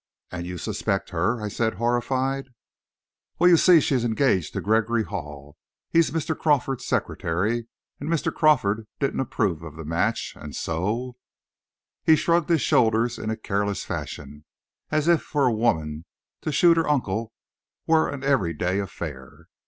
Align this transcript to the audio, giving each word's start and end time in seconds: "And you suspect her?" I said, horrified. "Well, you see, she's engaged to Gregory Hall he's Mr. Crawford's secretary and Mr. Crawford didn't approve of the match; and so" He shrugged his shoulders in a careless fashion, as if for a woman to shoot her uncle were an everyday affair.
"And 0.31 0.47
you 0.47 0.57
suspect 0.57 1.11
her?" 1.11 1.39
I 1.43 1.47
said, 1.47 1.75
horrified. 1.75 2.47
"Well, 3.37 3.47
you 3.51 3.55
see, 3.55 3.79
she's 3.79 4.03
engaged 4.03 4.53
to 4.53 4.59
Gregory 4.59 5.03
Hall 5.03 5.57
he's 5.91 6.09
Mr. 6.09 6.35
Crawford's 6.35 6.87
secretary 6.87 7.67
and 7.99 8.09
Mr. 8.09 8.33
Crawford 8.33 8.87
didn't 8.99 9.19
approve 9.19 9.61
of 9.61 9.75
the 9.75 9.85
match; 9.85 10.33
and 10.35 10.55
so" 10.55 11.17
He 12.07 12.15
shrugged 12.15 12.49
his 12.49 12.61
shoulders 12.61 13.19
in 13.19 13.29
a 13.29 13.37
careless 13.37 13.83
fashion, 13.83 14.45
as 14.89 15.07
if 15.07 15.21
for 15.21 15.45
a 15.45 15.53
woman 15.53 16.05
to 16.41 16.51
shoot 16.51 16.77
her 16.77 16.89
uncle 16.89 17.31
were 17.85 18.09
an 18.09 18.23
everyday 18.23 18.79
affair. 18.79 19.49